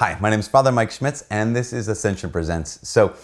Hi, 0.00 0.18
my 0.20 0.28
name 0.28 0.40
is 0.40 0.48
Father 0.48 0.72
Mike 0.72 0.90
Schmitz, 0.90 1.22
and 1.30 1.54
this 1.54 1.72
is 1.72 1.86
Ascension 1.86 2.28
Presents. 2.28 2.80
So, 2.82 3.14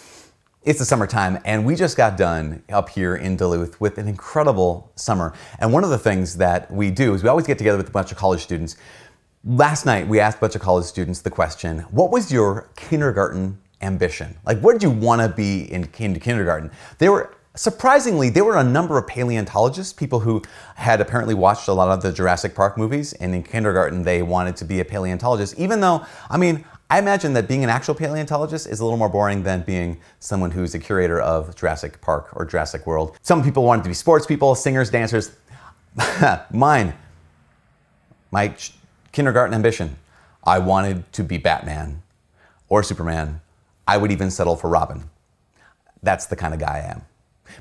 it's 0.62 0.78
the 0.78 0.84
summertime, 0.84 1.40
and 1.44 1.66
we 1.66 1.74
just 1.74 1.96
got 1.96 2.16
done 2.16 2.62
up 2.68 2.90
here 2.90 3.16
in 3.16 3.34
Duluth 3.34 3.80
with 3.80 3.98
an 3.98 4.06
incredible 4.06 4.92
summer. 4.94 5.34
And 5.58 5.72
one 5.72 5.82
of 5.82 5.90
the 5.90 5.98
things 5.98 6.36
that 6.36 6.70
we 6.70 6.92
do 6.92 7.12
is 7.12 7.24
we 7.24 7.28
always 7.28 7.48
get 7.48 7.58
together 7.58 7.76
with 7.76 7.88
a 7.88 7.90
bunch 7.90 8.12
of 8.12 8.18
college 8.18 8.40
students. 8.40 8.76
Last 9.44 9.84
night, 9.84 10.06
we 10.06 10.20
asked 10.20 10.36
a 10.36 10.40
bunch 10.42 10.54
of 10.54 10.60
college 10.60 10.84
students 10.84 11.22
the 11.22 11.30
question 11.30 11.80
What 11.90 12.12
was 12.12 12.30
your 12.30 12.70
kindergarten 12.76 13.58
ambition? 13.82 14.36
Like, 14.46 14.60
what 14.60 14.74
did 14.74 14.84
you 14.84 14.90
want 14.90 15.22
to 15.22 15.28
be 15.28 15.62
in, 15.72 15.90
in 15.98 16.20
kindergarten? 16.20 16.70
They 16.98 17.08
were 17.08 17.34
surprisingly, 17.60 18.30
there 18.30 18.44
were 18.44 18.56
a 18.56 18.64
number 18.64 18.96
of 18.96 19.06
paleontologists, 19.06 19.92
people 19.92 20.20
who 20.20 20.40
had 20.76 20.98
apparently 20.98 21.34
watched 21.34 21.68
a 21.68 21.72
lot 21.74 21.90
of 21.90 22.00
the 22.02 22.10
Jurassic 22.10 22.54
Park 22.54 22.78
movies, 22.78 23.12
and 23.12 23.34
in 23.34 23.42
kindergarten 23.42 24.02
they 24.02 24.22
wanted 24.22 24.56
to 24.56 24.64
be 24.64 24.80
a 24.80 24.84
paleontologist, 24.84 25.58
even 25.58 25.80
though, 25.80 26.06
I 26.30 26.38
mean, 26.38 26.64
I 26.88 26.98
imagine 26.98 27.34
that 27.34 27.48
being 27.48 27.62
an 27.62 27.68
actual 27.68 27.94
paleontologist 27.94 28.66
is 28.66 28.80
a 28.80 28.84
little 28.84 28.96
more 28.96 29.10
boring 29.10 29.42
than 29.42 29.60
being 29.60 30.00
someone 30.20 30.50
who's 30.50 30.74
a 30.74 30.78
curator 30.78 31.20
of 31.20 31.54
Jurassic 31.54 32.00
Park 32.00 32.30
or 32.32 32.46
Jurassic 32.46 32.86
World. 32.86 33.18
Some 33.20 33.44
people 33.44 33.62
wanted 33.62 33.82
to 33.82 33.90
be 33.90 33.94
sports 33.94 34.24
people, 34.24 34.54
singers, 34.54 34.90
dancers. 34.90 35.30
Mine, 36.50 36.94
my 38.30 38.54
kindergarten 39.12 39.54
ambition, 39.54 39.98
I 40.44 40.58
wanted 40.60 41.12
to 41.12 41.22
be 41.22 41.36
Batman 41.36 42.02
or 42.70 42.82
Superman. 42.82 43.42
I 43.86 43.98
would 43.98 44.10
even 44.10 44.30
settle 44.30 44.56
for 44.56 44.70
Robin. 44.70 45.10
That's 46.02 46.24
the 46.24 46.36
kind 46.36 46.54
of 46.54 46.60
guy 46.60 46.78
I 46.78 46.90
am. 46.92 47.02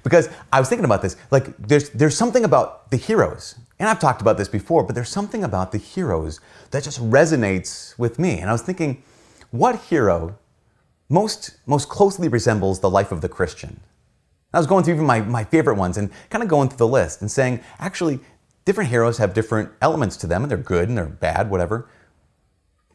Because 0.03 0.29
I 0.51 0.59
was 0.59 0.69
thinking 0.69 0.85
about 0.85 1.01
this, 1.01 1.15
like 1.31 1.55
there's 1.57 1.89
there's 1.91 2.17
something 2.17 2.43
about 2.43 2.91
the 2.91 2.97
heroes, 2.97 3.55
and 3.79 3.89
I've 3.89 3.99
talked 3.99 4.21
about 4.21 4.37
this 4.37 4.47
before, 4.47 4.83
but 4.83 4.95
there's 4.95 5.09
something 5.09 5.43
about 5.43 5.71
the 5.71 5.77
heroes 5.77 6.39
that 6.71 6.83
just 6.83 6.99
resonates 6.99 7.97
with 7.97 8.19
me. 8.19 8.39
And 8.39 8.49
I 8.49 8.53
was 8.53 8.61
thinking, 8.61 9.03
what 9.51 9.79
hero 9.83 10.37
most 11.09 11.57
most 11.65 11.89
closely 11.89 12.27
resembles 12.27 12.79
the 12.79 12.89
life 12.89 13.11
of 13.11 13.21
the 13.21 13.29
Christian? 13.29 13.79
I 14.53 14.57
was 14.57 14.67
going 14.67 14.83
through 14.83 14.95
even 14.95 15.05
my, 15.05 15.21
my 15.21 15.43
favorite 15.43 15.75
ones 15.75 15.97
and 15.97 16.09
kind 16.31 16.43
of 16.43 16.49
going 16.49 16.69
through 16.69 16.77
the 16.77 16.87
list 16.87 17.21
and 17.21 17.29
saying, 17.29 17.59
actually, 17.77 18.19
different 18.65 18.89
heroes 18.89 19.19
have 19.19 19.33
different 19.33 19.71
elements 19.81 20.17
to 20.17 20.27
them, 20.27 20.43
and 20.43 20.49
they're 20.49 20.57
good 20.57 20.89
and 20.89 20.97
they're 20.97 21.05
bad, 21.05 21.49
whatever. 21.49 21.87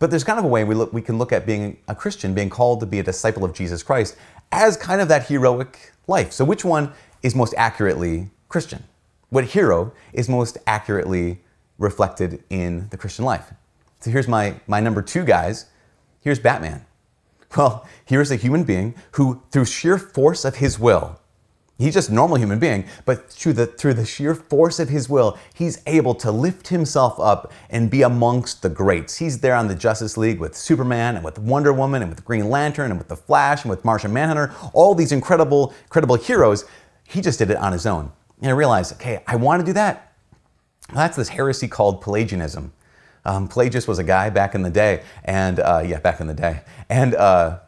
But 0.01 0.11
there's 0.11 0.25
kind 0.25 0.39
of 0.39 0.45
a 0.45 0.49
way 0.49 0.65
we, 0.65 0.75
look, 0.75 0.93
we 0.93 1.01
can 1.01 1.17
look 1.17 1.33
at 1.33 1.47
being 1.47 1.79
a 1.87 1.95
Christian, 1.95 2.35
being 2.35 2.51
called 2.51 2.81
to 2.81 2.87
be 2.87 2.99
a 2.99 3.03
disciple 3.03 3.45
of 3.45 3.55
Jesus 3.55 3.83
Christ, 3.83 4.17
as 4.51 4.77
kind 4.77 5.01
of 5.01 5.09
that 5.09 5.27
heroic 5.29 5.94
life. 6.07 6.33
So, 6.33 6.45
which 6.45 6.65
one 6.65 6.93
is 7.23 7.35
most 7.35 7.55
accurately 7.57 8.31
Christian? 8.49 8.85
What 9.31 9.45
hero 9.45 9.93
is 10.13 10.29
most 10.29 10.59
accurately 10.67 11.41
reflected 11.79 12.43
in 12.51 12.89
the 12.91 12.97
Christian 12.97 13.25
life? 13.25 13.53
So, 14.01 14.11
here's 14.11 14.29
my, 14.29 14.61
my 14.67 14.81
number 14.81 15.03
two 15.03 15.25
guys. 15.25 15.67
Here's 16.21 16.39
Batman. 16.39 16.87
Well, 17.57 17.87
here's 18.05 18.33
a 18.33 18.37
human 18.37 18.65
being 18.65 18.97
who, 19.13 19.41
through 19.53 19.67
sheer 19.67 19.97
force 19.97 20.45
of 20.45 20.57
his 20.57 20.77
will, 20.77 21.21
He's 21.77 21.95
just 21.95 22.09
a 22.09 22.15
normal 22.15 22.37
human 22.37 22.61
being, 22.61 22.85
but 23.05 23.31
through 23.31 23.55
the, 23.55 23.67
through 23.67 23.95
the 23.95 24.07
sheer 24.07 24.37
force 24.37 24.79
of 24.79 24.89
his 24.89 25.09
will, 25.09 25.37
he's 25.55 25.83
able 25.87 26.15
to 26.17 26.31
lift 26.31 26.69
himself 26.69 27.19
up 27.19 27.53
and 27.69 27.91
be 27.91 28.03
amongst 28.03 28.63
the 28.63 28.69
greats. 28.69 29.17
He's 29.17 29.41
there 29.41 29.57
on 29.57 29.67
the 29.67 29.75
Justice 29.75 30.17
League 30.17 30.39
with 30.39 30.57
Superman 30.57 31.17
and 31.17 31.25
with 31.25 31.37
Wonder 31.37 31.73
Woman 31.73 32.01
and 32.01 32.11
with 32.11 32.25
Green 32.25 32.49
Lantern 32.49 32.93
and 32.93 32.99
with 32.99 33.09
the 33.09 33.17
Flash 33.17 33.65
and 33.65 33.71
with 33.71 33.85
Martian 33.85 34.13
Manhunter, 34.13 34.55
all 34.73 34.95
these 34.95 35.11
incredible, 35.11 35.75
incredible 35.83 36.15
heroes. 36.15 36.65
He 37.09 37.21
just 37.21 37.41
did 37.41 37.51
it 37.51 37.57
on 37.57 37.73
his 37.73 37.87
own. 37.87 38.13
And 38.41 38.51
I 38.51 38.53
realized, 38.53 38.93
okay, 38.93 39.25
I 39.27 39.35
want 39.35 39.61
to 39.61 39.67
do 39.67 39.73
that. 39.73 40.13
Well, 40.91 40.99
that's 40.99 41.17
this 41.17 41.31
heresy 41.31 41.67
called 41.67 42.03
Pelagianism. 42.03 42.73
Um, 43.25 43.49
Pelagius 43.49 43.89
was 43.89 43.99
a 43.99 44.05
guy 44.05 44.31
back 44.31 44.55
in 44.55 44.63
the 44.63 44.71
day, 44.71 45.03
and 45.25 45.59
uh, 45.59 45.83
yeah, 45.85 45.99
back 45.99 46.21
in 46.21 46.27
the 46.27 46.35
day, 46.35 46.61
and 46.91 47.15
uh, 47.15 47.59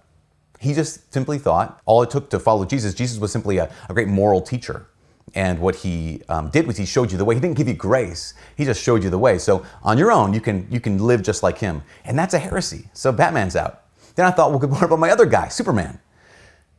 he 0.60 0.74
just 0.74 1.12
simply 1.12 1.38
thought 1.38 1.80
all 1.84 2.02
it 2.02 2.10
took 2.10 2.30
to 2.30 2.38
follow 2.38 2.64
Jesus, 2.64 2.94
Jesus 2.94 3.18
was 3.18 3.32
simply 3.32 3.58
a, 3.58 3.70
a 3.88 3.94
great 3.94 4.08
moral 4.08 4.40
teacher. 4.40 4.86
And 5.34 5.58
what 5.58 5.76
he 5.76 6.22
um, 6.28 6.50
did 6.50 6.66
was 6.66 6.76
he 6.76 6.86
showed 6.86 7.10
you 7.10 7.18
the 7.18 7.24
way. 7.24 7.34
He 7.34 7.40
didn't 7.40 7.56
give 7.56 7.68
you 7.68 7.74
grace. 7.74 8.34
He 8.56 8.64
just 8.64 8.82
showed 8.82 9.02
you 9.02 9.10
the 9.10 9.18
way. 9.18 9.38
So 9.38 9.66
on 9.82 9.98
your 9.98 10.12
own, 10.12 10.32
you 10.32 10.40
can 10.40 10.66
you 10.70 10.80
can 10.80 10.98
live 10.98 11.22
just 11.22 11.42
like 11.42 11.58
him. 11.58 11.82
And 12.04 12.18
that's 12.18 12.32
a 12.32 12.38
heresy. 12.38 12.88
So 12.92 13.12
Batman's 13.12 13.56
out. 13.56 13.82
Then 14.14 14.24
I 14.24 14.30
thought, 14.30 14.50
well, 14.50 14.60
what 14.70 14.82
about 14.82 14.98
my 14.98 15.10
other 15.10 15.26
guy, 15.26 15.48
Superman? 15.48 15.98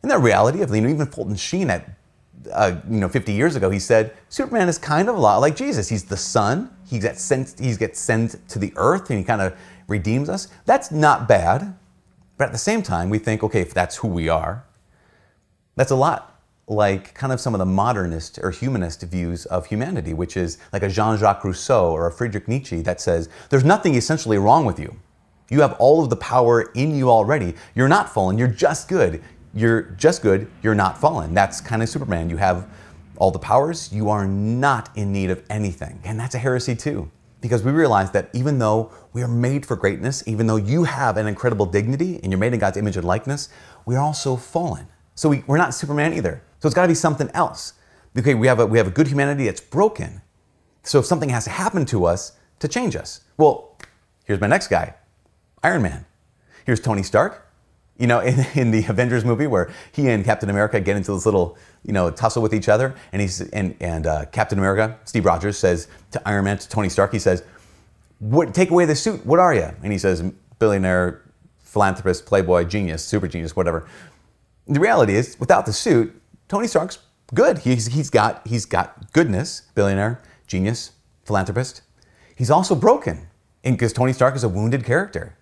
In 0.01 0.09
that 0.09 0.19
reality 0.19 0.61
of 0.61 0.73
you 0.73 0.81
know, 0.81 0.89
even 0.89 1.05
Fulton 1.07 1.35
Sheen 1.35 1.69
at 1.69 1.89
uh, 2.51 2.79
you 2.89 2.99
know 2.99 3.09
50 3.09 3.33
years 3.33 3.55
ago, 3.55 3.69
he 3.69 3.79
said 3.79 4.15
Superman 4.29 4.69
is 4.69 4.77
kind 4.77 5.09
of 5.09 5.15
a 5.15 5.19
lot 5.19 5.37
like 5.37 5.55
Jesus. 5.55 5.89
He's 5.89 6.05
the 6.05 6.17
son. 6.17 6.71
He 6.89 6.99
gets 6.99 7.21
sent. 7.21 7.59
He 7.59 7.75
gets 7.75 7.99
sent 7.99 8.47
to 8.49 8.59
the 8.59 8.71
earth, 8.77 9.09
and 9.09 9.19
he 9.19 9.25
kind 9.25 9.41
of 9.41 9.55
redeems 9.87 10.29
us. 10.29 10.47
That's 10.65 10.89
not 10.89 11.27
bad. 11.27 11.75
But 12.37 12.45
at 12.45 12.51
the 12.51 12.57
same 12.57 12.83
time, 12.83 13.09
we 13.09 13.19
think, 13.19 13.43
okay, 13.43 13.61
if 13.61 13.73
that's 13.73 13.97
who 13.97 14.07
we 14.07 14.29
are, 14.29 14.63
that's 15.75 15.91
a 15.91 15.95
lot 15.95 16.37
like 16.67 17.13
kind 17.13 17.31
of 17.31 17.39
some 17.39 17.55
of 17.55 17.59
the 17.59 17.65
modernist 17.65 18.39
or 18.43 18.51
humanist 18.51 19.01
views 19.03 19.45
of 19.45 19.65
humanity, 19.65 20.13
which 20.13 20.35
is 20.35 20.57
like 20.73 20.83
a 20.83 20.89
Jean 20.89 21.17
Jacques 21.17 21.43
Rousseau 21.43 21.91
or 21.91 22.07
a 22.07 22.11
Friedrich 22.11 22.47
Nietzsche 22.47 22.81
that 22.81 22.99
says 22.99 23.29
there's 23.49 23.63
nothing 23.63 23.95
essentially 23.95 24.37
wrong 24.37 24.65
with 24.65 24.77
you. 24.77 24.93
You 25.49 25.61
have 25.61 25.73
all 25.79 26.03
of 26.03 26.09
the 26.09 26.17
power 26.17 26.63
in 26.73 26.93
you 26.93 27.09
already. 27.09 27.55
You're 27.73 27.87
not 27.87 28.09
fallen, 28.13 28.37
you're 28.37 28.49
just 28.49 28.89
good. 28.89 29.23
You're 29.53 29.83
just 29.97 30.21
good, 30.21 30.51
you're 30.61 30.75
not 30.75 30.97
fallen. 30.97 31.33
That's 31.33 31.61
kind 31.61 31.81
of 31.81 31.87
Superman. 31.87 32.29
You 32.29 32.37
have 32.37 32.69
all 33.15 33.31
the 33.31 33.39
powers, 33.39 33.91
you 33.93 34.09
are 34.09 34.27
not 34.27 34.89
in 34.95 35.13
need 35.13 35.29
of 35.29 35.41
anything. 35.49 36.01
And 36.03 36.19
that's 36.19 36.35
a 36.35 36.37
heresy 36.37 36.75
too 36.75 37.09
because 37.41 37.63
we 37.63 37.71
realize 37.71 38.11
that 38.11 38.29
even 38.33 38.59
though 38.59 38.91
we 39.13 39.21
are 39.21 39.27
made 39.27 39.65
for 39.65 39.75
greatness, 39.75 40.23
even 40.27 40.47
though 40.47 40.55
you 40.55 40.83
have 40.83 41.17
an 41.17 41.27
incredible 41.27 41.65
dignity 41.65 42.19
and 42.21 42.31
you're 42.31 42.39
made 42.39 42.53
in 42.53 42.59
God's 42.59 42.77
image 42.77 42.97
and 42.97 43.05
likeness, 43.05 43.49
we 43.85 43.95
are 43.95 44.01
also 44.01 44.35
fallen. 44.35 44.87
So 45.15 45.29
we, 45.29 45.43
are 45.47 45.57
not 45.57 45.73
Superman 45.73 46.13
either. 46.13 46.41
So 46.59 46.67
it's 46.67 46.75
got 46.75 46.83
to 46.83 46.87
be 46.87 46.95
something 46.95 47.29
else. 47.33 47.73
Okay, 48.17 48.33
we 48.33 48.47
have, 48.47 48.59
a, 48.59 48.65
we 48.65 48.77
have 48.77 48.87
a 48.87 48.91
good 48.91 49.07
humanity 49.07 49.45
that's 49.45 49.61
broken. 49.61 50.21
So 50.83 50.99
if 50.99 51.05
something 51.05 51.29
has 51.29 51.43
to 51.43 51.51
happen 51.51 51.85
to 51.87 52.05
us 52.05 52.33
to 52.59 52.67
change 52.67 52.95
us. 52.95 53.21
Well, 53.37 53.77
here's 54.25 54.41
my 54.41 54.47
next 54.47 54.67
guy 54.67 54.95
Iron 55.63 55.81
Man. 55.81 56.05
Here's 56.65 56.79
Tony 56.79 57.03
Stark 57.03 57.46
you 57.97 58.07
know, 58.07 58.19
in, 58.19 58.45
in 58.55 58.71
the 58.71 58.85
Avengers 58.87 59.25
movie 59.25 59.47
where 59.47 59.71
he 59.91 60.09
and 60.09 60.23
Captain 60.23 60.49
America 60.49 60.79
get 60.79 60.95
into 60.95 61.13
this 61.13 61.25
little, 61.25 61.57
you 61.83 61.93
know, 61.93 62.09
tussle 62.09 62.41
with 62.41 62.53
each 62.53 62.69
other, 62.69 62.95
and 63.11 63.21
he's 63.21 63.41
and 63.41 63.75
and 63.79 64.07
uh, 64.07 64.25
Captain 64.25 64.57
America, 64.57 64.97
Steve 65.05 65.25
Rogers 65.25 65.57
says 65.57 65.87
to 66.11 66.27
Iron 66.27 66.45
Man, 66.45 66.57
to 66.57 66.69
Tony 66.69 66.89
Stark, 66.89 67.11
he 67.11 67.19
says, 67.19 67.43
"What? 68.19 68.53
Take 68.53 68.71
away 68.71 68.85
the 68.85 68.95
suit. 68.95 69.25
What 69.25 69.39
are 69.39 69.53
you?" 69.53 69.69
And 69.83 69.91
he 69.91 69.97
says, 69.97 70.23
"Billionaire, 70.59 71.21
philanthropist, 71.59 72.25
playboy, 72.25 72.65
genius, 72.65 73.03
super 73.03 73.27
genius, 73.27 73.55
whatever." 73.55 73.87
The 74.67 74.79
reality 74.79 75.15
is, 75.15 75.39
without 75.39 75.65
the 75.65 75.73
suit, 75.73 76.21
Tony 76.49 76.67
Stark's 76.67 76.99
good. 77.33 77.59
He's 77.59 77.87
he's 77.87 78.09
got 78.09 78.45
he's 78.47 78.65
got 78.65 79.11
goodness, 79.13 79.63
billionaire, 79.75 80.21
genius, 80.45 80.91
philanthropist. 81.23 81.81
He's 82.35 82.51
also 82.51 82.75
broken, 82.75 83.27
because 83.63 83.93
Tony 83.93 84.13
Stark 84.13 84.35
is 84.35 84.43
a 84.43 84.49
wounded 84.49 84.85
character. 84.85 85.35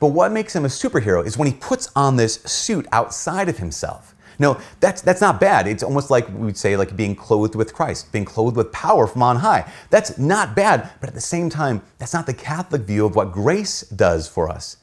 But 0.00 0.08
what 0.08 0.32
makes 0.32 0.54
him 0.54 0.64
a 0.64 0.68
superhero 0.68 1.24
is 1.24 1.36
when 1.36 1.48
he 1.48 1.54
puts 1.54 1.90
on 1.94 2.16
this 2.16 2.34
suit 2.44 2.86
outside 2.92 3.48
of 3.48 3.58
himself. 3.58 4.14
No, 4.38 4.58
that's, 4.80 5.02
that's 5.02 5.20
not 5.20 5.40
bad. 5.40 5.66
It's 5.66 5.82
almost 5.82 6.10
like 6.10 6.28
we'd 6.30 6.56
say 6.56 6.76
like 6.76 6.96
being 6.96 7.14
clothed 7.14 7.54
with 7.54 7.74
Christ, 7.74 8.10
being 8.12 8.24
clothed 8.24 8.56
with 8.56 8.72
power 8.72 9.06
from 9.06 9.22
on 9.22 9.36
high. 9.36 9.70
That's 9.90 10.18
not 10.18 10.56
bad, 10.56 10.90
but 11.00 11.08
at 11.08 11.14
the 11.14 11.20
same 11.20 11.50
time, 11.50 11.82
that's 11.98 12.14
not 12.14 12.26
the 12.26 12.34
Catholic 12.34 12.82
view 12.82 13.06
of 13.06 13.14
what 13.14 13.32
grace 13.32 13.82
does 13.82 14.26
for 14.26 14.48
us. 14.48 14.78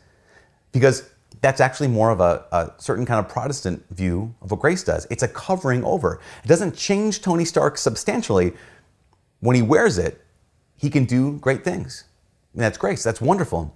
Because 0.71 1.09
that's 1.41 1.61
actually 1.61 1.87
more 1.87 2.11
of 2.11 2.19
a, 2.19 2.45
a, 2.51 2.71
certain 2.77 3.05
kind 3.05 3.19
of 3.25 3.31
Protestant 3.31 3.83
view 3.89 4.33
of 4.41 4.51
what 4.51 4.59
grace 4.59 4.83
does. 4.83 5.07
It's 5.09 5.23
a 5.23 5.27
covering 5.27 5.83
over. 5.83 6.19
It 6.43 6.47
doesn't 6.47 6.75
change 6.75 7.21
Tony 7.21 7.45
Stark 7.45 7.77
substantially. 7.77 8.53
When 9.39 9.55
he 9.55 9.61
wears 9.61 9.97
it, 9.97 10.21
he 10.75 10.89
can 10.89 11.05
do 11.05 11.37
great 11.39 11.63
things. 11.63 12.03
And 12.53 12.61
that's 12.61 12.77
grace. 12.77 13.03
That's 13.03 13.21
wonderful 13.21 13.75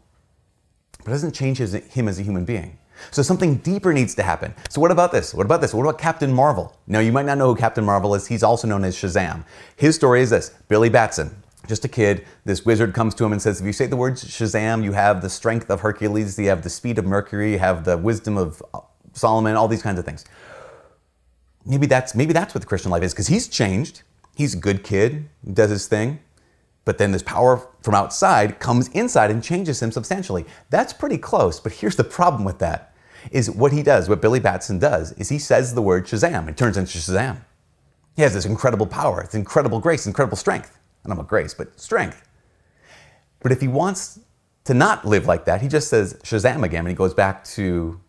but 1.03 1.12
it 1.12 1.14
doesn't 1.14 1.34
change 1.34 1.58
his, 1.58 1.74
him 1.74 2.08
as 2.08 2.19
a 2.19 2.24
human 2.24 2.46
being. 2.46 2.78
So 3.12 3.22
something 3.22 3.56
deeper 3.57 3.94
needs 3.94 4.16
to 4.16 4.24
happen. 4.24 4.54
So 4.69 4.80
what 4.80 4.92
about 4.92 5.12
this? 5.12 5.33
What 5.33 5.45
about 5.45 5.62
this? 5.62 5.74
What 5.74 5.83
about 5.83 5.98
Captain 5.98 6.31
Marvel? 6.31 6.75
Now 6.88 7.00
you 7.00 7.12
might 7.12 7.25
not 7.25 7.38
know 7.38 7.54
who 7.54 7.56
Captain 7.56 7.83
Marvel 7.83 8.16
is. 8.16 8.28
He's 8.28 8.44
also 8.44 8.68
known 8.68 8.83
as 8.83 8.95
Shazam. 8.95 9.44
His 9.75 9.95
story 9.95 10.22
is 10.22 10.30
this: 10.30 10.51
Billy 10.69 10.89
Batson, 10.89 11.36
just 11.68 11.83
a 11.86 11.88
kid. 11.88 12.25
This 12.45 12.66
wizard 12.66 12.94
comes 12.94 13.13
to 13.16 13.25
him 13.25 13.33
and 13.33 13.42
says, 13.42 13.60
"If 13.60 13.66
you 13.66 13.74
say 13.74 13.88
the 13.88 13.98
words 13.98 14.24
Shazam, 14.24 14.83
you 14.83 14.94
have 14.94 15.22
the 15.22 15.30
strength 15.30 15.69
of 15.69 15.81
Hercules, 15.81 16.38
you 16.39 16.50
have 16.50 16.62
the 16.62 16.69
speed 16.69 16.98
of 16.98 17.06
Mercury, 17.06 17.54
you 17.54 17.60
have 17.60 17.83
the 17.83 17.98
wisdom 17.98 18.38
of 18.38 18.62
uh, 18.74 18.80
Solomon, 19.13 19.56
all 19.56 19.68
these 19.68 19.83
kinds 19.83 20.00
of 20.00 20.06
things." 20.06 20.25
Maybe 21.66 21.88
that's 21.88 22.13
maybe 22.16 22.33
that's 22.33 22.54
what 22.54 22.62
the 22.62 22.68
Christian 22.68 22.92
life 22.92 23.04
is 23.04 23.13
because 23.13 23.28
he's 23.28 23.48
changed. 23.48 24.04
He's 24.36 24.54
a 24.54 24.57
good 24.57 24.83
kid, 24.83 25.30
does 25.54 25.69
his 25.69 25.88
thing. 25.88 26.19
But 26.85 26.97
then 26.97 27.12
this 27.12 27.24
power 27.24 27.65
from 27.81 27.95
outside 27.95 28.59
comes 28.59 28.89
inside 28.89 29.31
and 29.31 29.44
changes 29.44 29.81
him 29.81 29.91
substantially. 29.91 30.45
That's 30.69 30.91
pretty 30.94 31.18
close, 31.18 31.59
but 31.59 31.71
here's 31.71 31.95
the 31.95 32.03
problem 32.03 32.44
with 32.44 32.59
that 32.59 32.94
is 33.31 33.50
what 33.50 33.71
he 33.71 33.81
does, 33.81 34.09
what 34.09 34.21
Billy 34.21 34.41
Batson 34.41 34.80
does, 34.80 35.13
is 35.13 35.30
he 35.30 35.39
says 35.39 35.74
the 35.74 35.81
word 35.81 36.06
Shazam. 36.06 36.50
It 36.50 36.57
turns 36.57 36.75
into 36.75 36.97
Shazam. 36.97 37.38
He 38.18 38.21
has 38.21 38.33
this 38.33 38.45
incredible 38.45 38.85
power, 38.85 39.21
it's 39.21 39.33
incredible 39.33 39.80
grace, 39.80 40.06
incredible 40.06 40.38
strength. 40.38 40.77
I 41.03 41.09
don't 41.09 41.18
know 41.18 41.24
grace, 41.24 41.53
but 41.53 41.80
strength. 41.80 42.27
But 43.41 43.51
if 43.51 43.62
he 43.62 43.68
wants 43.68 44.19
to 44.65 44.74
not 44.74 45.06
live 45.06 45.25
like 45.25 45.45
that, 45.45 45.62
he 45.62 45.68
just 45.68 45.89
says 45.89 46.15
Shazam 46.24 46.63
again, 46.63 46.81
and 46.81 46.89
he 46.89 46.95
goes 46.95 47.13
back 47.13 47.44
to 47.45 48.00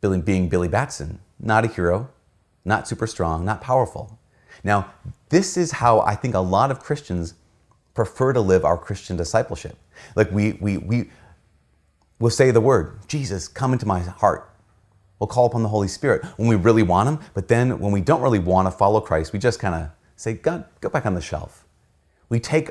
Billy, 0.00 0.20
being 0.20 0.48
Billy 0.48 0.68
Batson, 0.68 1.20
not 1.38 1.64
a 1.64 1.68
hero, 1.68 2.10
not 2.64 2.88
super 2.88 3.06
strong, 3.06 3.44
not 3.44 3.60
powerful. 3.60 4.18
Now, 4.62 4.92
this 5.28 5.56
is 5.56 5.72
how 5.72 6.00
I 6.00 6.14
think 6.14 6.34
a 6.34 6.40
lot 6.40 6.70
of 6.70 6.80
Christians 6.80 7.34
prefer 7.94 8.32
to 8.32 8.40
live 8.40 8.64
our 8.64 8.76
Christian 8.76 9.16
discipleship. 9.16 9.76
Like 10.16 10.30
we 10.30 10.52
we 10.60 10.78
we 10.78 11.10
will 12.18 12.30
say 12.30 12.50
the 12.50 12.60
word, 12.60 12.98
Jesus, 13.08 13.48
come 13.48 13.72
into 13.72 13.86
my 13.86 14.00
heart. 14.00 14.50
We'll 15.18 15.28
call 15.28 15.46
upon 15.46 15.62
the 15.62 15.68
Holy 15.68 15.88
Spirit 15.88 16.24
when 16.36 16.48
we 16.48 16.56
really 16.56 16.82
want 16.82 17.08
him, 17.08 17.18
but 17.34 17.48
then 17.48 17.78
when 17.78 17.92
we 17.92 18.00
don't 18.00 18.20
really 18.20 18.38
want 18.38 18.66
to 18.66 18.70
follow 18.70 19.00
Christ, 19.00 19.32
we 19.32 19.38
just 19.38 19.58
kind 19.60 19.74
of 19.74 19.90
say, 20.16 20.34
God, 20.34 20.64
go 20.80 20.88
back 20.88 21.06
on 21.06 21.14
the 21.14 21.20
shelf. 21.20 21.64
We 22.28 22.40
take 22.40 22.70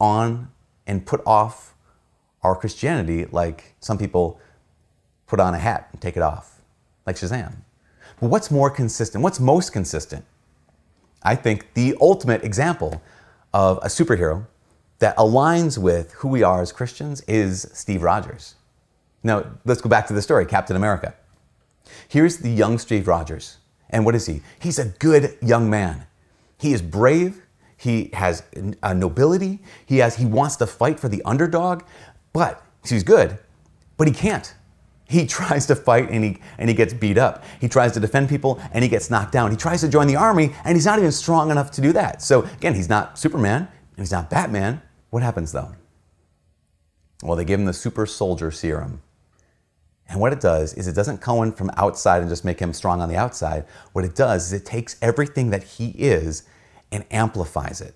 on 0.00 0.50
and 0.86 1.04
put 1.04 1.20
off 1.26 1.74
our 2.42 2.54
Christianity 2.54 3.26
like 3.26 3.74
some 3.80 3.98
people 3.98 4.40
put 5.26 5.40
on 5.40 5.54
a 5.54 5.58
hat 5.58 5.88
and 5.92 6.00
take 6.00 6.16
it 6.16 6.22
off, 6.22 6.62
like 7.06 7.16
Shazam. 7.16 7.56
But 8.20 8.30
what's 8.30 8.50
more 8.50 8.70
consistent? 8.70 9.24
What's 9.24 9.40
most 9.40 9.72
consistent? 9.72 10.24
I 11.22 11.34
think 11.34 11.72
the 11.74 11.96
ultimate 12.00 12.44
example 12.44 13.02
of 13.54 13.78
a 13.78 13.86
superhero 13.86 14.46
that 14.98 15.16
aligns 15.16 15.78
with 15.78 16.12
who 16.14 16.28
we 16.28 16.42
are 16.42 16.60
as 16.60 16.72
Christians 16.72 17.22
is 17.22 17.70
Steve 17.72 18.02
Rogers. 18.02 18.56
Now, 19.22 19.46
let's 19.64 19.80
go 19.80 19.88
back 19.88 20.06
to 20.08 20.12
the 20.12 20.20
story 20.20 20.44
Captain 20.44 20.76
America. 20.76 21.14
Here's 22.08 22.38
the 22.38 22.50
young 22.50 22.78
Steve 22.78 23.08
Rogers. 23.08 23.58
And 23.90 24.04
what 24.04 24.14
is 24.14 24.26
he? 24.26 24.42
He's 24.58 24.78
a 24.78 24.86
good 24.86 25.38
young 25.40 25.70
man. 25.70 26.06
He 26.58 26.72
is 26.72 26.82
brave. 26.82 27.42
He 27.76 28.10
has 28.12 28.42
a 28.82 28.94
nobility. 28.94 29.60
He 29.86 29.98
has 29.98 30.16
he 30.16 30.26
wants 30.26 30.56
to 30.56 30.66
fight 30.66 30.98
for 30.98 31.08
the 31.08 31.22
underdog, 31.24 31.82
but 32.32 32.62
he's 32.84 33.04
good, 33.04 33.38
but 33.96 34.08
he 34.08 34.14
can't. 34.14 34.54
He 35.14 35.26
tries 35.26 35.64
to 35.66 35.76
fight 35.76 36.10
and 36.10 36.24
he, 36.24 36.38
and 36.58 36.68
he 36.68 36.74
gets 36.74 36.92
beat 36.92 37.18
up. 37.18 37.44
He 37.60 37.68
tries 37.68 37.92
to 37.92 38.00
defend 38.00 38.28
people 38.28 38.60
and 38.72 38.82
he 38.82 38.90
gets 38.90 39.10
knocked 39.10 39.30
down. 39.30 39.52
He 39.52 39.56
tries 39.56 39.80
to 39.82 39.88
join 39.88 40.08
the 40.08 40.16
army 40.16 40.52
and 40.64 40.76
he's 40.76 40.86
not 40.86 40.98
even 40.98 41.12
strong 41.12 41.52
enough 41.52 41.70
to 41.72 41.80
do 41.80 41.92
that. 41.92 42.20
So 42.20 42.42
again, 42.42 42.74
he's 42.74 42.88
not 42.88 43.16
Superman 43.16 43.62
and 43.62 43.98
he's 43.98 44.10
not 44.10 44.28
Batman. 44.28 44.82
What 45.10 45.22
happens 45.22 45.52
though? 45.52 45.70
Well, 47.22 47.36
they 47.36 47.44
give 47.44 47.60
him 47.60 47.66
the 47.66 47.72
super 47.72 48.06
soldier 48.06 48.50
serum. 48.50 49.02
And 50.08 50.20
what 50.20 50.32
it 50.32 50.40
does 50.40 50.74
is 50.74 50.88
it 50.88 50.96
doesn't 50.96 51.20
come 51.20 51.40
in 51.44 51.52
from 51.52 51.70
outside 51.76 52.20
and 52.20 52.28
just 52.28 52.44
make 52.44 52.58
him 52.58 52.72
strong 52.72 53.00
on 53.00 53.08
the 53.08 53.16
outside. 53.16 53.66
What 53.92 54.04
it 54.04 54.16
does 54.16 54.46
is 54.46 54.52
it 54.52 54.66
takes 54.66 54.96
everything 55.00 55.50
that 55.50 55.62
he 55.62 55.90
is 55.90 56.42
and 56.90 57.04
amplifies 57.12 57.80
it. 57.80 57.94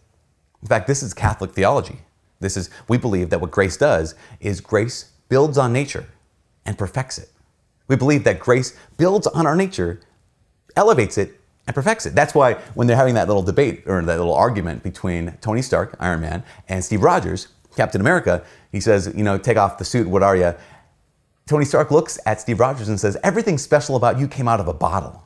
In 0.63 0.69
fact, 0.69 0.87
this 0.87 1.03
is 1.03 1.15
Catholic 1.15 1.51
theology. 1.51 1.99
This 2.39 2.57
is 2.57 2.71
we 2.87 2.97
believe 2.97 3.31
that 3.31 3.41
what 3.41 3.51
grace 3.51 3.77
does 3.77 4.15
is 4.39 4.61
grace 4.61 5.11
builds 5.29 5.59
on 5.59 5.73
nature 5.73 6.07
and 6.69 6.77
perfects 6.77 7.17
it. 7.17 7.31
We 7.89 7.97
believe 7.97 8.25
that 8.25 8.39
grace 8.39 8.77
builds 8.99 9.27
on 9.27 9.47
our 9.47 9.57
nature, 9.57 10.01
elevates 10.77 11.17
it, 11.17 11.41
and 11.67 11.75
perfects 11.75 12.05
it. 12.05 12.15
That's 12.15 12.35
why 12.35 12.55
when 12.75 12.87
they're 12.87 12.97
having 12.97 13.15
that 13.15 13.27
little 13.27 13.43
debate 13.43 13.85
or 13.87 14.03
that 14.03 14.19
little 14.19 14.35
argument 14.35 14.83
between 14.83 15.33
Tony 15.41 15.63
Stark, 15.63 15.97
Iron 15.99 16.21
Man, 16.21 16.45
and 16.69 16.85
Steve 16.85 17.03
Rogers, 17.03 17.49
Captain 17.75 18.03
America, 18.03 18.45
he 18.71 18.81
says, 18.81 19.11
you 19.17 19.25
know, 19.25 19.39
take 19.39 19.57
off 19.57 19.79
the 19.79 19.85
suit, 19.85 20.07
what 20.07 20.23
are 20.23 20.37
you? 20.37 20.55
Tony 21.47 21.65
Stark 21.65 21.91
looks 21.91 22.19
at 22.27 22.39
Steve 22.39 22.61
Rogers 22.61 22.91
and 22.91 23.01
says, 23.01 23.17
everything 23.25 23.57
special 23.57 23.97
about 23.97 24.19
you 24.19 24.29
came 24.29 24.47
out 24.47 24.61
of 24.61 24.69
a 24.69 24.75
bottle. 24.75 25.25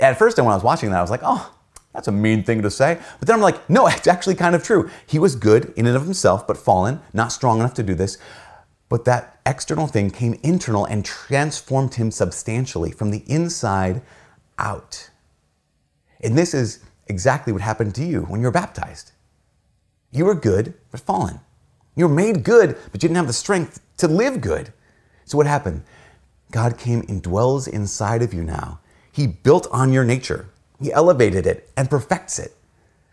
At 0.00 0.18
first, 0.18 0.38
when 0.38 0.46
I 0.46 0.54
was 0.54 0.64
watching 0.64 0.90
that, 0.92 0.98
I 0.98 1.02
was 1.02 1.10
like, 1.10 1.20
oh, 1.22 1.52
that's 1.92 2.08
a 2.08 2.12
mean 2.12 2.42
thing 2.42 2.62
to 2.62 2.70
say. 2.70 2.98
But 3.18 3.28
then 3.28 3.36
I'm 3.36 3.42
like, 3.42 3.68
no, 3.68 3.86
it's 3.86 4.06
actually 4.06 4.34
kind 4.36 4.54
of 4.54 4.64
true. 4.64 4.88
He 5.06 5.18
was 5.18 5.36
good 5.36 5.74
in 5.76 5.86
and 5.86 5.94
of 5.94 6.04
himself, 6.04 6.46
but 6.46 6.56
fallen, 6.56 7.00
not 7.12 7.32
strong 7.32 7.60
enough 7.60 7.74
to 7.74 7.82
do 7.82 7.94
this. 7.94 8.16
But 8.88 9.04
that 9.06 9.40
external 9.46 9.86
thing 9.86 10.10
came 10.10 10.38
internal 10.42 10.84
and 10.84 11.04
transformed 11.04 11.94
him 11.94 12.10
substantially 12.10 12.92
from 12.92 13.10
the 13.10 13.24
inside 13.26 14.02
out. 14.58 15.10
And 16.20 16.36
this 16.36 16.54
is 16.54 16.80
exactly 17.06 17.52
what 17.52 17.62
happened 17.62 17.94
to 17.96 18.04
you 18.04 18.22
when 18.22 18.40
you 18.40 18.46
were 18.46 18.52
baptized. 18.52 19.12
You 20.10 20.26
were 20.26 20.34
good, 20.34 20.74
but 20.90 21.00
fallen. 21.00 21.40
You 21.96 22.08
were 22.08 22.14
made 22.14 22.44
good, 22.44 22.76
but 22.92 23.02
you 23.02 23.08
didn't 23.08 23.16
have 23.16 23.26
the 23.26 23.32
strength 23.32 23.80
to 23.98 24.08
live 24.08 24.40
good. 24.40 24.72
So 25.24 25.36
what 25.36 25.46
happened? 25.46 25.82
God 26.50 26.78
came 26.78 27.04
and 27.08 27.22
dwells 27.22 27.66
inside 27.66 28.22
of 28.22 28.32
you 28.32 28.44
now. 28.44 28.80
He 29.10 29.26
built 29.26 29.66
on 29.70 29.92
your 29.92 30.04
nature. 30.04 30.46
He 30.80 30.92
elevated 30.92 31.46
it 31.46 31.68
and 31.76 31.90
perfects 31.90 32.38
it. 32.38 32.54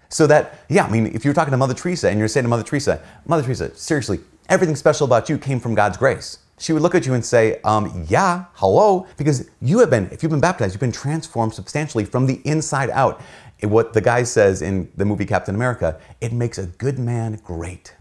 So 0.10 0.28
that, 0.28 0.60
yeah, 0.68 0.86
I 0.86 0.92
mean, 0.92 1.08
if 1.08 1.24
you're 1.24 1.34
talking 1.34 1.52
to 1.52 1.58
Mother 1.58 1.74
Teresa 1.74 2.10
and 2.10 2.20
you're 2.20 2.28
saying 2.28 2.44
to 2.44 2.50
Mother 2.50 2.64
Teresa, 2.64 3.02
Mother 3.26 3.44
Teresa, 3.44 3.74
seriously, 3.76 4.20
everything 4.50 4.76
special 4.76 5.06
about 5.06 5.30
you 5.30 5.38
came 5.38 5.60
from 5.60 5.76
God's 5.76 5.98
grace. 5.98 6.40
She 6.60 6.74
would 6.74 6.82
look 6.84 6.94
at 6.94 7.08
you 7.08 7.14
and 7.16 7.26
say, 7.26 7.60
um, 7.64 8.06
yeah, 8.08 8.46
hello, 8.54 9.08
because 9.18 9.50
you 9.62 9.80
have 9.80 9.90
been, 9.90 10.08
if 10.12 10.22
you've 10.22 10.30
been 10.30 10.40
baptized, 10.40 10.74
you've 10.74 10.80
been 10.80 10.92
transformed 10.92 11.54
substantially 11.56 12.06
from 12.06 12.28
the 12.28 12.40
inside 12.46 12.92
out. 12.92 13.22
what 13.64 13.94
the 13.94 14.02
guy 14.02 14.24
says 14.24 14.62
in 14.62 14.92
the 14.96 15.06
movie 15.06 15.26
Captain 15.26 15.56
America, 15.56 16.00
it 16.20 16.32
makes 16.32 16.58
a 16.58 16.68
good 16.68 17.00
man 17.00 17.40
great. 17.44 17.96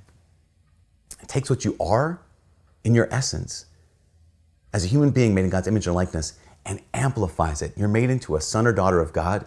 It 1.22 1.28
takes 1.28 1.48
what 1.48 1.64
you 1.64 1.76
are 1.80 2.20
in 2.84 2.94
your 2.94 3.08
essence 3.10 3.66
as 4.72 4.84
a 4.84 4.88
human 4.88 5.10
being 5.10 5.34
made 5.34 5.44
in 5.44 5.50
God's 5.50 5.68
image 5.68 5.86
and 5.86 5.96
likeness 5.96 6.38
and 6.66 6.80
amplifies 6.92 7.62
it. 7.62 7.72
You're 7.76 7.88
made 7.88 8.10
into 8.10 8.36
a 8.36 8.40
son 8.40 8.66
or 8.66 8.72
daughter 8.72 9.00
of 9.00 9.12
God, 9.12 9.46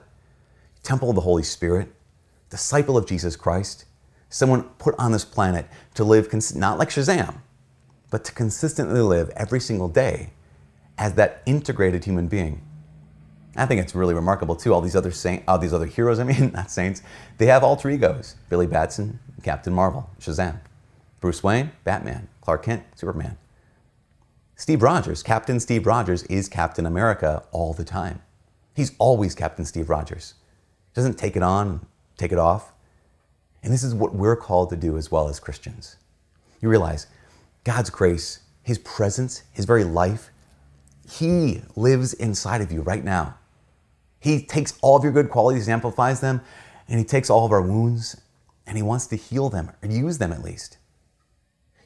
temple 0.81 1.10
of 1.10 1.16
the 1.16 1.22
Holy 1.22 1.44
Spirit, 1.44 1.94
disciple 2.50 2.98
of 2.98 3.07
Jesus 3.07 3.36
Christ 3.36 3.86
someone 4.33 4.63
put 4.80 4.95
on 4.97 5.12
this 5.12 5.24
planet 5.24 5.68
to 5.94 6.03
live, 6.03 6.27
cons- 6.30 6.56
not 6.56 6.80
like 6.80 6.89
Shazam, 6.89 7.35
but 8.09 8.25
to 8.25 8.31
consistently 8.31 9.00
live 9.00 9.30
every 9.35 9.59
single 9.59 9.88
day 9.88 10.31
as 10.97 11.13
that 11.13 11.44
integrated 11.45 12.06
human 12.06 12.27
being. 12.27 12.62
I 13.56 13.68
think 13.68 13.80
it's 13.80 13.94
really 13.94 14.15
remarkable 14.15 14.56
too. 14.56 14.74
All 14.74 14.81
these 14.81 14.95
other 14.95 15.12
saint, 15.12 15.44
all 15.47 15.59
these 15.59 15.74
other 15.74 15.85
heroes, 15.85 16.18
I 16.21 16.24
mean, 16.24 16.51
not 16.51 16.71
saints, 16.71 17.03
they 17.38 17.45
have 17.45 17.63
alter 17.63 17.89
egos. 17.89 18.35
Billy 18.50 18.65
Batson, 18.65 19.19
Captain 19.44 19.74
Marvel, 19.74 20.09
Shazam. 20.19 20.59
Bruce 21.21 21.44
Wayne, 21.44 21.71
Batman. 21.83 22.27
Clark 22.41 22.63
Kent, 22.63 22.83
Superman. 22.95 23.38
Steve 24.56 24.81
Rogers, 24.81 25.24
Captain 25.24 25.59
Steve 25.59 25.85
Rogers, 25.85 26.24
is 26.24 26.50
Captain 26.50 26.85
America 26.85 27.44
all 27.51 27.74
the 27.74 27.85
time. 27.85 28.21
He's 28.75 28.94
always 28.97 29.35
Captain 29.35 29.65
Steve 29.65 29.89
Rogers. 29.89 30.33
He 30.91 30.95
doesn't 30.95 31.18
take 31.18 31.35
it 31.35 31.44
on, 31.44 31.85
take 32.18 32.31
it 32.31 32.39
off. 32.39 32.74
And 33.63 33.71
this 33.71 33.83
is 33.83 33.95
what 33.95 34.13
we're 34.13 34.36
called 34.36 34.69
to 34.69 34.75
do 34.75 34.98
as 34.98 35.10
well 35.10 35.30
as 35.30 35.39
Christians. 35.39 35.95
You 36.62 36.69
realize 36.69 37.07
God's 37.63 37.89
grace, 37.89 38.39
His 38.62 38.77
presence, 38.80 39.44
His 39.54 39.65
very 39.65 39.86
life, 39.86 40.30
He 41.10 41.61
lives 41.76 42.14
inside 42.14 42.61
of 42.61 42.71
you 42.71 42.81
right 42.81 43.04
now. 43.04 43.37
He 44.19 44.44
takes 44.44 44.78
all 44.81 44.97
of 44.97 45.04
your 45.04 45.14
good 45.14 45.30
qualities 45.30 45.68
and 45.68 45.73
amplifies 45.73 46.19
them, 46.19 46.42
and 46.90 46.99
He 46.99 47.06
takes 47.06 47.30
all 47.30 47.45
of 47.45 47.52
our 47.52 47.61
wounds 47.61 48.19
and 48.68 48.78
He 48.78 48.83
wants 48.83 49.07
to 49.07 49.18
heal 49.18 49.49
them, 49.49 49.71
or 49.81 49.90
use 49.90 50.18
them 50.18 50.31
at 50.31 50.44
least. 50.44 50.78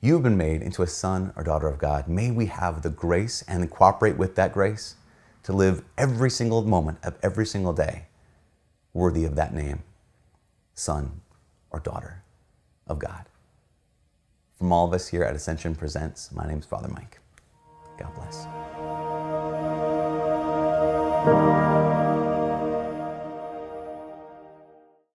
You 0.02 0.14
have 0.14 0.24
been 0.24 0.38
made 0.38 0.62
into 0.62 0.84
a 0.84 0.88
son 0.88 1.34
or 1.36 1.44
daughter 1.44 1.68
of 1.68 1.80
God. 1.80 2.08
May 2.08 2.30
we 2.30 2.46
have 2.48 2.84
the 2.84 2.92
grace 2.92 3.44
and 3.48 3.70
cooperate 3.70 4.16
with 4.16 4.36
that 4.36 4.54
grace 4.54 4.96
to 5.42 5.54
live 5.54 5.84
every 5.98 6.30
single 6.30 6.64
moment 6.64 7.00
of 7.04 7.18
every 7.24 7.48
single 7.48 7.74
day 7.74 8.06
worthy 8.94 9.26
of 9.26 9.36
that 9.36 9.54
name, 9.54 9.82
Son 10.76 11.22
or 11.72 11.80
daughter 11.80 12.24
of 12.88 13.00
God. 13.00 13.26
From 14.58 14.72
all 14.72 14.88
of 14.88 14.94
us 14.94 15.08
here 15.08 15.24
at 15.24 15.36
Ascension 15.36 15.76
Presents, 15.76 16.32
my 16.32 16.48
name 16.48 16.60
is 16.60 16.66
Father 16.66 16.88
Mike. 16.88 17.20
God 17.98 18.14
bless. 18.16 18.48